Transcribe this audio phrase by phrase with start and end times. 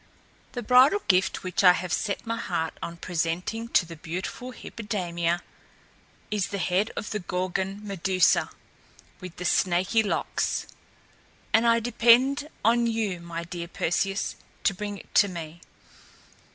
[0.53, 5.43] "The bridal gift which I have set my heart on presenting to the beautiful Hippodamia
[6.31, 8.49] is the head of the Gorgon Medusa
[9.19, 10.65] with the snaky locks;
[11.53, 15.61] and I depend on you, my dear Perseus, to bring it to me.